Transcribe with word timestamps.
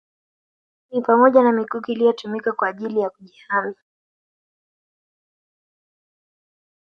Ni 0.91 1.01
pamoja 1.01 1.41
na 1.43 1.51
mikuki 1.51 1.91
iliyotumika 1.91 2.51
kwa 2.51 2.67
ajili 2.67 2.99
ya 2.99 3.09
kujihami 3.09 3.75